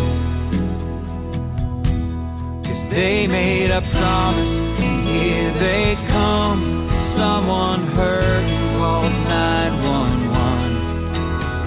Cause 2.64 2.88
they 2.88 3.26
made 3.26 3.70
a 3.70 3.82
promise, 3.82 4.56
and 4.56 5.08
here 5.08 5.50
they 5.52 5.96
come. 6.08 6.88
Someone 7.00 7.80
heard 7.98 8.44
and 8.44 8.76
called 8.76 9.12
911. 9.28 10.76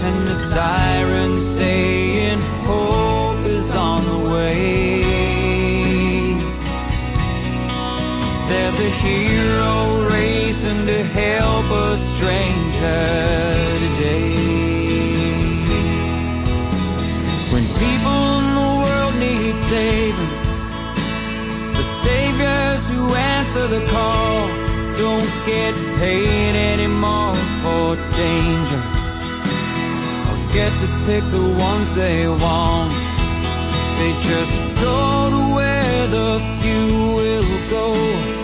And 0.06 0.28
the 0.28 0.36
sirens 0.36 1.46
saying, 1.46 2.40
Hope 2.66 3.46
is 3.46 3.74
on 3.74 4.06
the 4.06 4.30
way. 4.30 5.09
There's 8.50 8.80
a 8.80 8.90
hero 9.06 10.08
racing 10.10 10.88
to 10.88 11.04
help 11.04 11.66
a 11.70 11.98
stranger 11.98 13.04
today. 13.84 14.34
When 17.54 17.66
people 17.84 18.20
in 18.40 18.48
the 18.60 18.72
world 18.84 19.16
need 19.20 19.56
saving, 19.56 20.34
the 21.78 21.84
saviors 21.84 22.90
who 22.90 23.14
answer 23.14 23.68
the 23.68 23.86
call 23.88 24.48
don't 24.98 25.32
get 25.46 25.76
paid 26.00 26.56
anymore 26.74 27.36
for 27.62 27.96
danger. 28.16 28.84
Or 30.28 30.38
get 30.54 30.72
to 30.82 30.88
pick 31.06 31.24
the 31.38 31.48
ones 31.70 31.94
they 31.94 32.28
want. 32.28 32.94
They 34.00 34.12
just 34.32 34.58
go 34.82 35.30
to 35.36 35.56
where 35.56 36.08
the 36.08 36.42
few 36.62 37.14
will 37.20 37.70
go. 37.70 38.39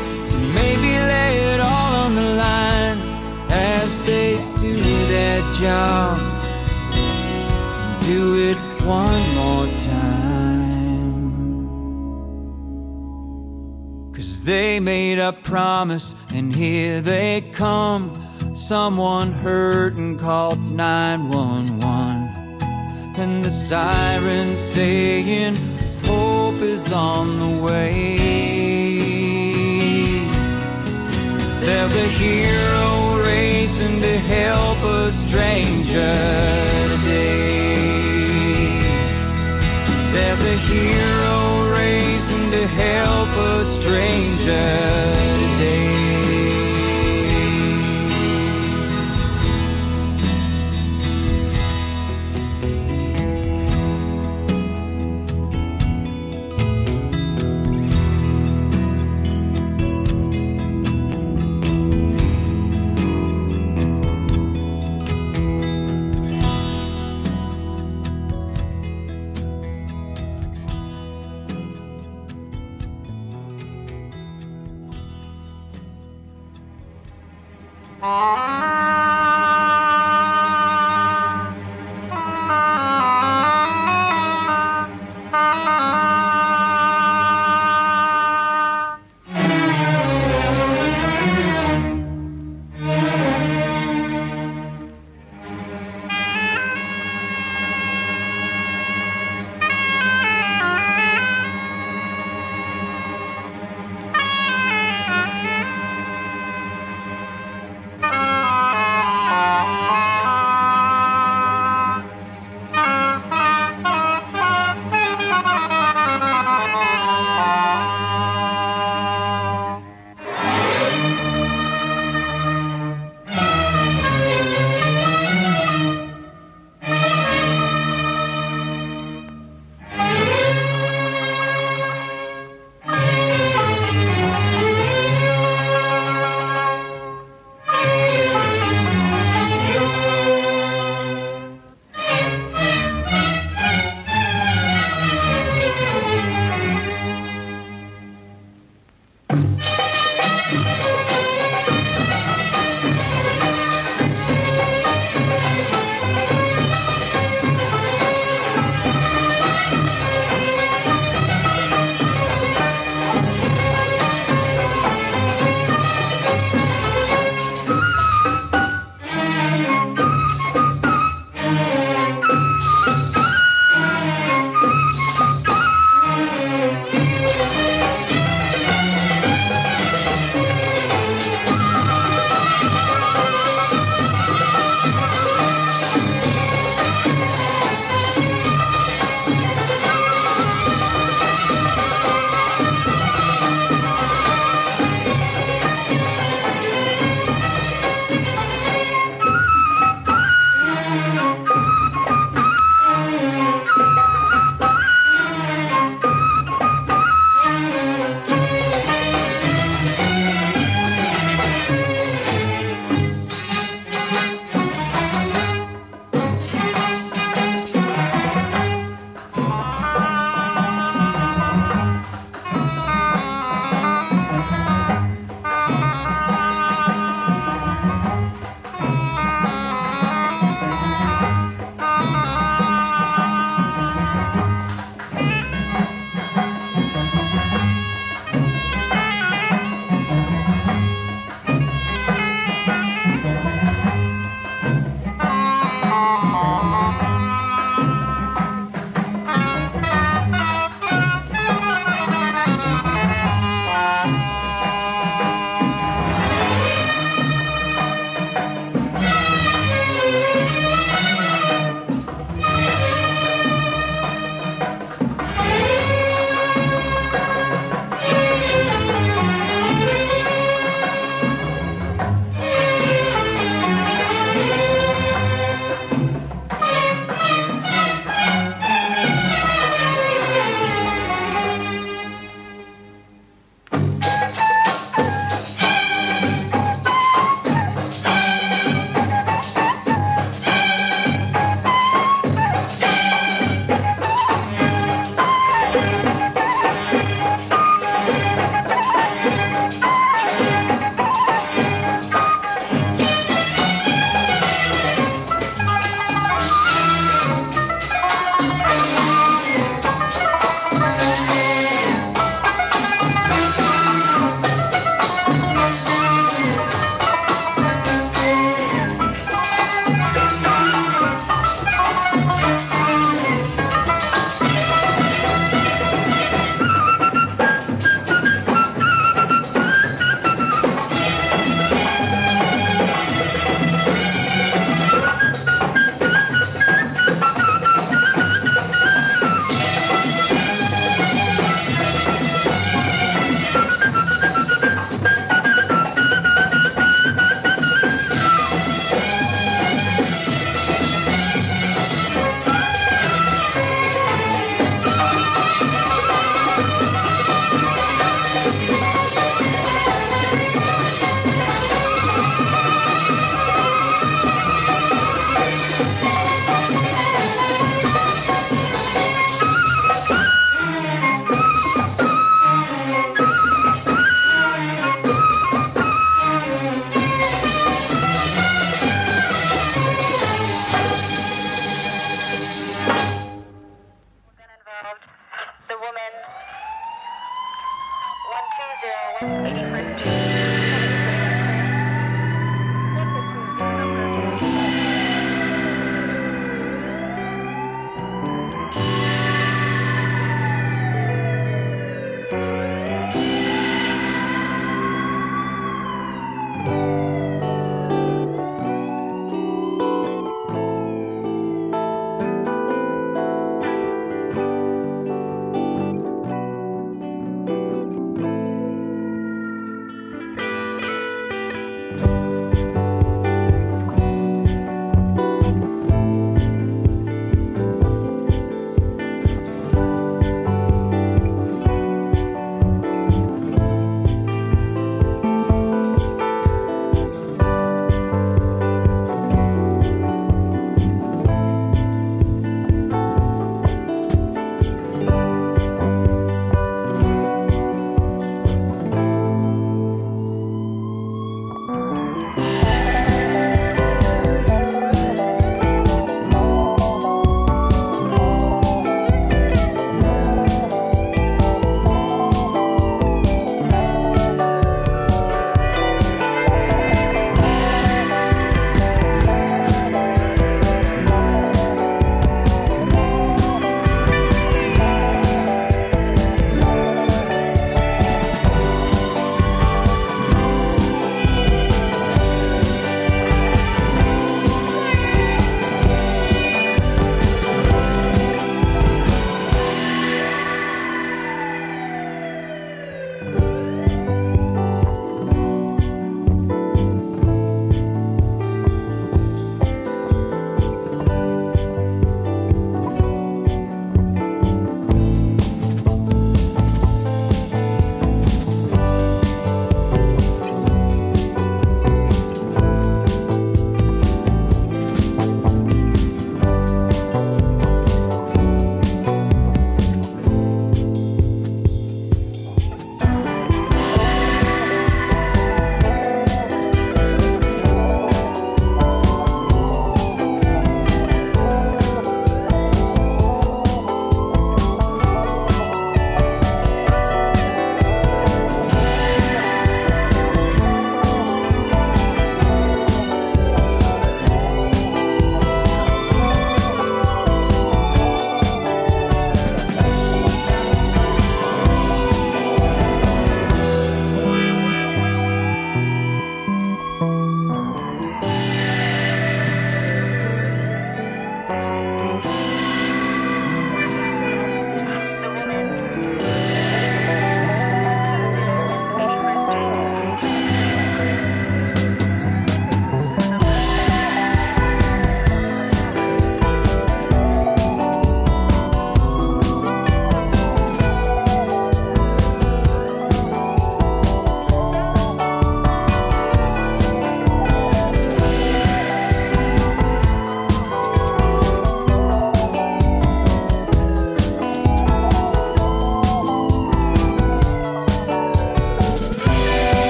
They 4.06 4.38
do 4.60 4.76
their 5.08 5.42
job. 5.54 6.20
Do 8.02 8.50
it 8.50 8.58
one 8.84 9.36
more 9.36 9.68
time. 9.80 10.46
Cause 14.14 14.44
they 14.44 14.80
made 14.80 15.18
a 15.18 15.34
promise, 15.34 16.14
and 16.30 16.54
here 16.54 17.02
they 17.02 17.42
come. 17.54 18.22
Someone 18.56 19.32
heard 19.32 19.98
and 19.98 20.20
called 20.20 20.60
911. 20.60 22.36
And 23.18 23.44
the 23.44 23.50
siren 23.50 24.56
saying, 24.56 25.56
Hope 26.04 26.62
is 26.62 26.92
on 26.92 27.40
the 27.40 27.64
way. 27.64 28.18
There's 31.62 31.96
a 31.96 32.08
hero 32.08 33.05
racing 33.78 34.00
to 34.00 34.18
help 34.20 34.78
a 34.84 35.12
stranger 35.12 36.16
today. 36.92 37.76
There's 40.14 40.42
a 40.42 40.56
hero 40.70 41.72
racing 41.72 42.52
to 42.52 42.68
help 42.68 43.30
a 43.38 43.66
stranger 43.66 45.35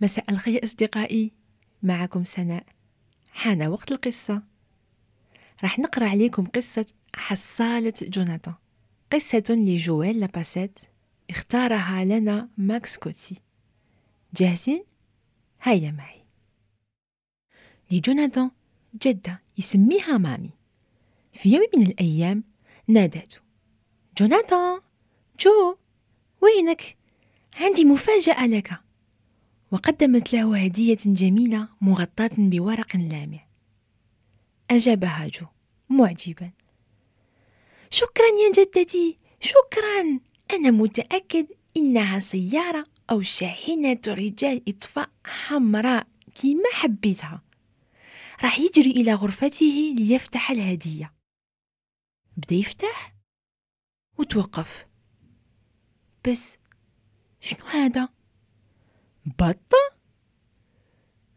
مساء 0.00 0.30
الخير 0.30 0.64
أصدقائي. 0.64 1.32
معكم 1.82 2.24
سناء. 2.24 2.66
حان 3.30 3.62
وقت 3.62 3.92
القصة. 3.92 4.42
راح 5.62 5.78
نقرأ 5.78 6.08
عليكم 6.08 6.46
قصة 6.46 6.86
حصالة 7.16 7.92
جوناثان. 8.02 8.54
قصة 9.12 9.44
لجويل 9.50 10.20
لاباسيت 10.20 10.80
اختارها 11.30 12.04
لنا 12.04 12.48
ماكس 12.58 12.96
كوتي. 12.96 13.36
جاهزين؟ 14.34 14.84
هيا 15.62 15.90
معي. 15.90 16.24
لجوناثان 17.90 18.50
جدة 19.02 19.42
يسميها 19.58 20.18
مامي. 20.18 20.50
في 21.32 21.52
يوم 21.52 21.66
من 21.76 21.86
الأيام 21.86 22.44
نادته 22.88 23.40
جوناثان 24.18 24.80
جو 25.40 25.76
وينك؟ 26.40 26.96
عندي 27.56 27.84
مفاجأة 27.84 28.46
لك. 28.46 28.85
وقدمت 29.70 30.32
له 30.32 30.64
هدية 30.64 30.98
جميلة 31.06 31.68
مغطاة 31.80 32.30
بورق 32.38 32.96
لامع. 32.96 33.46
أجابها 34.70 35.28
جو 35.28 35.46
معجبا. 35.88 36.50
شكرا 37.90 38.26
يا 38.26 38.52
جدتي 38.62 39.18
شكرا. 39.40 40.20
أنا 40.52 40.70
متأكد 40.70 41.46
إنها 41.76 42.18
سيارة 42.20 42.86
أو 43.10 43.22
شاحنة 43.22 44.00
رجال 44.08 44.62
إطفاء 44.68 45.10
حمراء 45.24 46.06
كما 46.34 46.70
حبيتها. 46.72 47.42
راح 48.42 48.58
يجري 48.58 48.90
إلى 48.90 49.14
غرفته 49.14 49.94
ليفتح 49.98 50.50
الهدية. 50.50 51.12
بدأ 52.36 52.54
يفتح؟ 52.54 53.14
وتوقف. 54.18 54.86
بس 56.28 56.58
شنو 57.40 57.66
هذا؟ 57.66 58.15
بطة؟ 59.26 59.96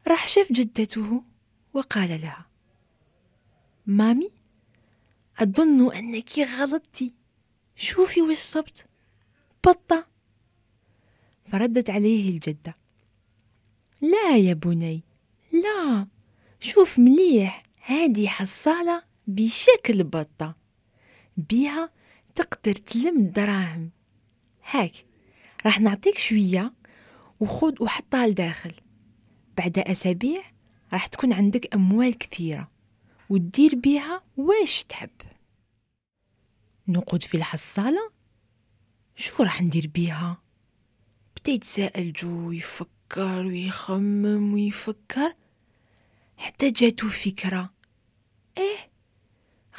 راح 0.07 0.27
شاف 0.27 0.51
جدته 0.51 1.23
وقال 1.73 2.21
لها 2.21 2.45
مامي 3.85 4.29
أظن 5.39 5.93
أنك 5.93 6.39
غلطتي. 6.39 7.13
شوفي 7.75 8.21
وش 8.21 8.37
صبت. 8.37 8.85
بطة. 9.67 10.07
فردت 11.51 11.89
عليه 11.89 12.29
الجدة 12.29 12.75
لا 14.01 14.37
يا 14.37 14.53
بني 14.53 15.03
لا. 15.51 16.07
شوف 16.59 16.99
مليح 16.99 17.63
هذه 17.81 18.27
حصالة 18.27 19.03
بشكل 19.27 20.03
بطة. 20.03 20.55
بيها 21.37 21.89
تقدر 22.35 22.73
تلم 22.75 23.27
دراهم. 23.27 23.91
هاك 24.71 25.05
راح 25.65 25.79
نعطيك 25.79 26.17
شوية 26.17 26.73
وخذ 27.39 27.83
وحطها 27.83 28.27
لداخل. 28.27 28.73
بعد 29.57 29.79
أسابيع 29.79 30.41
راح 30.93 31.07
تكون 31.07 31.33
عندك 31.33 31.75
أموال 31.75 32.17
كثيرة 32.17 32.71
وتدير 33.29 33.75
بيها 33.75 34.23
واش 34.37 34.83
تحب. 34.83 35.09
نقود 36.87 37.23
في 37.23 37.37
الحصالة؟ 37.37 38.11
شو 39.15 39.43
راح 39.43 39.61
ندير 39.61 39.87
بيها؟ 39.87 40.41
بدا 41.37 41.51
يتساءل 41.51 42.13
جو 42.13 42.51
يفكر 42.51 43.45
ويخمم 43.45 44.53
ويفكر 44.53 45.35
حتى 46.37 46.71
جاتو 46.71 47.07
فكرة. 47.07 47.69
إيه 48.57 48.89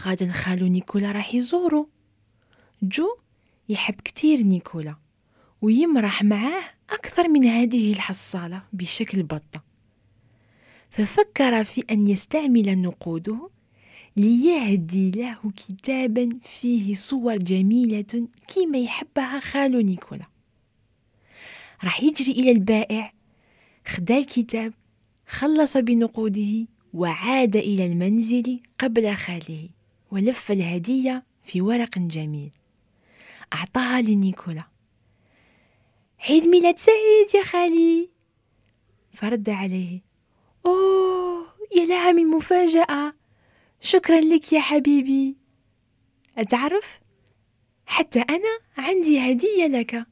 غادا 0.01 0.33
خالو 0.33 0.67
نيكولا 0.67 1.13
راح 1.13 1.35
يزورو. 1.35 1.91
جو 2.83 3.17
يحب 3.69 3.95
كتير 3.95 4.39
نيكولا 4.39 4.97
ويمرح 5.63 6.23
معاه 6.23 6.63
أكثر 6.91 7.29
من 7.29 7.45
هذه 7.45 7.93
الحصالة 7.93 8.63
بشكل 8.73 9.23
بطة. 9.23 9.65
ففكر 10.91 11.65
في 11.65 11.85
أن 11.91 12.07
يستعمل 12.07 12.83
نقوده 12.83 13.51
ليهدي 14.17 15.11
له 15.11 15.39
كتابا 15.57 16.29
فيه 16.43 16.95
صور 16.95 17.37
جميلة 17.37 18.29
كما 18.55 18.79
يحبها 18.79 19.41
خال 19.41 19.87
نيكولا. 19.87 20.27
راح 21.85 22.03
يجري 22.03 22.33
إلى 22.33 22.51
البائع 22.51 23.13
خدا 23.87 24.19
الكتاب 24.19 24.73
خلص 25.29 25.77
بنقوده 25.77 26.67
وعاد 26.95 27.57
إلى 27.57 27.87
المنزل 27.87 28.61
قبل 28.79 29.15
خاله 29.15 29.69
ولف 30.11 30.53
الهدية 30.53 31.25
في 31.45 31.61
ورق 31.61 31.99
جميل. 31.99 32.51
أعطاها 33.53 34.03
لنيكولا. 34.03 34.70
عيد 36.29 36.45
ميلاد 36.45 36.79
سعيد 36.79 37.35
يا 37.35 37.43
خالي. 37.43 38.11
فرد 39.13 39.51
عليه. 39.51 40.01
أوه 40.67 41.47
يا 41.77 41.85
لها 41.85 42.13
من 42.13 42.27
مفاجأة. 42.27 43.13
شكرا 43.81 44.21
لك 44.21 44.53
يا 44.53 44.61
حبيبي. 44.61 45.37
أتعرف؟ 46.39 47.01
حتى 47.87 48.21
أنا 48.21 48.59
عندي 48.79 49.19
هدية 49.19 49.67
لك. 49.67 50.07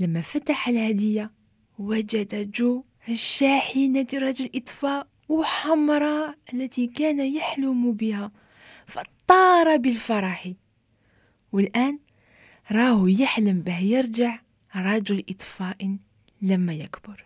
لما 0.00 0.20
فتح 0.20 0.68
الهدية 0.68 1.32
وجد 1.78 2.50
جو 2.50 2.84
الشاحنة 3.08 4.06
رجل 4.14 4.50
إطفاء 4.54 5.06
وحمراء 5.28 6.38
التي 6.54 6.86
كان 6.86 7.20
يحلم 7.20 7.92
بها 7.92 8.32
فطار 8.86 9.76
بالفرح. 9.76 10.52
والآن 11.52 11.98
راه 12.72 13.04
يحلم 13.08 13.60
به 13.60 13.78
يرجع 13.78 14.45
رجل 14.75 15.23
إطفاء 15.29 15.97
لما 16.41 16.73
يكبر 16.73 17.25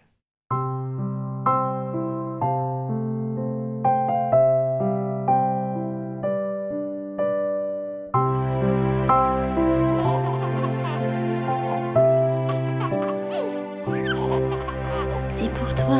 C'est 15.30 15.51
pour 15.53 15.74
toi, 15.76 15.99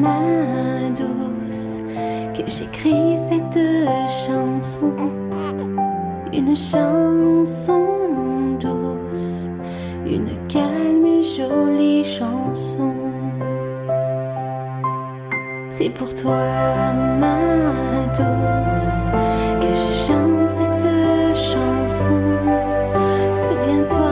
ma 0.00 0.90
douce, 0.90 1.78
que 2.34 2.42
j'écris 2.50 3.18
cette 3.18 3.58
chanson. 4.26 4.94
Une 6.32 6.54
chanson 6.54 7.86
douce, 8.60 9.46
une 10.05 10.29
calme 10.47 11.05
et 11.05 11.23
jolie 11.23 12.03
chanson. 12.03 12.93
C'est 15.69 15.89
pour 15.89 16.13
toi, 16.13 16.37
ma 17.19 18.05
douce, 18.15 19.09
que 19.59 19.71
je 19.81 19.91
chante 20.05 20.49
cette 20.49 21.35
chanson. 21.35 22.21
Souviens-toi, 23.33 24.02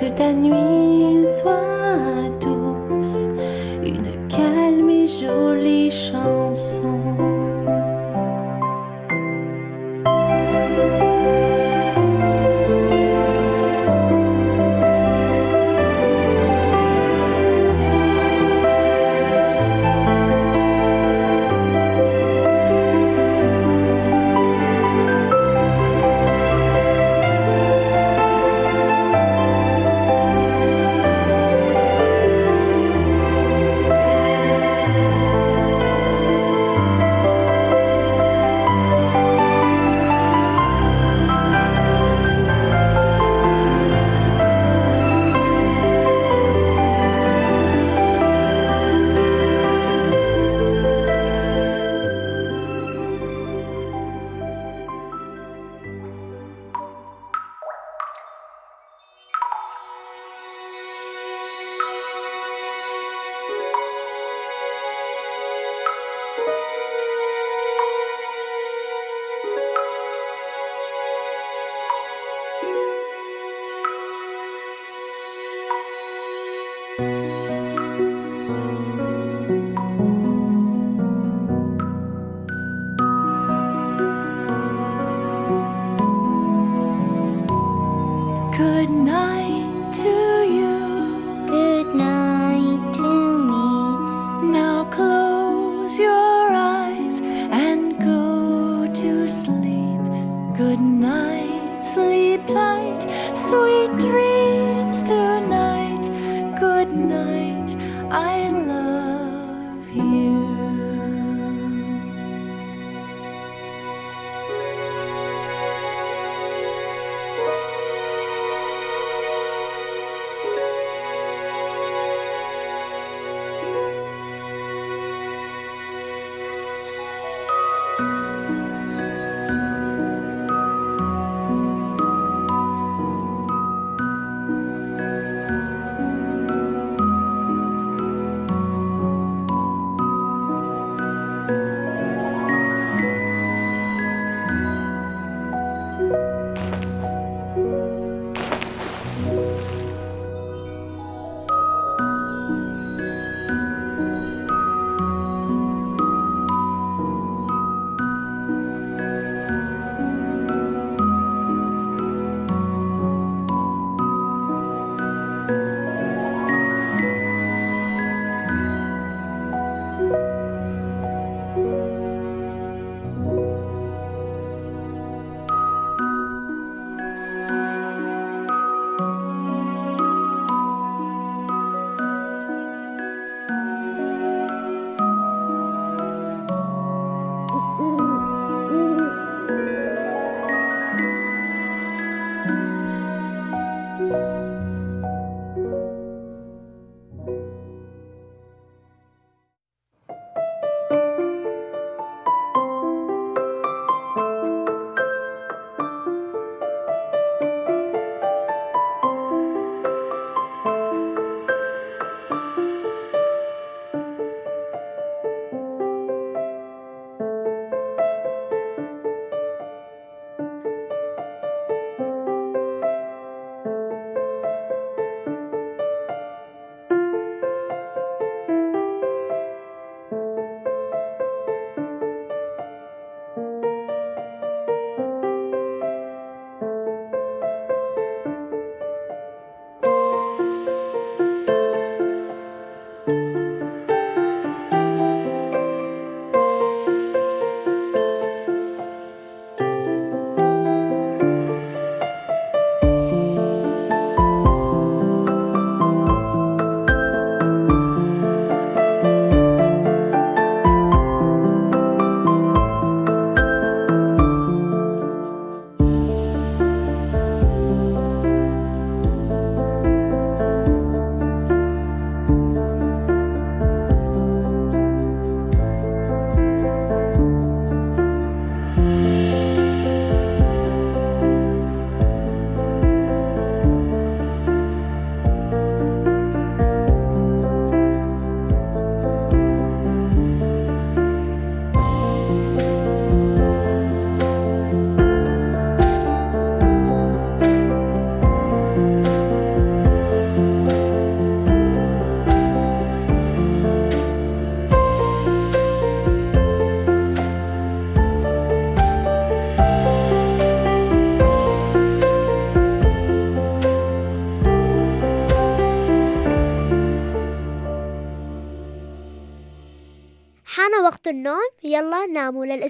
que 0.00 0.08
ta 0.16 0.32
nuit 0.32 0.69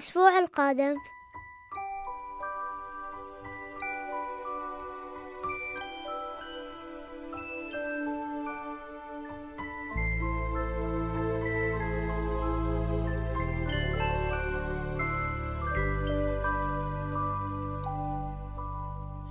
للأسبوع 0.00 0.38
القادم 0.38 0.96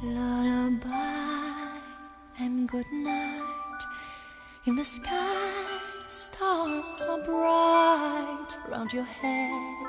Lullaby 0.04 1.80
and 2.40 2.70
good 2.70 2.86
night. 2.92 3.82
In 4.66 4.76
the 4.76 4.86
sky, 4.86 5.80
stars 6.08 7.02
are 7.10 7.24
bright. 7.26 8.52
Round 8.70 8.94
your 8.94 9.04
head, 9.04 9.89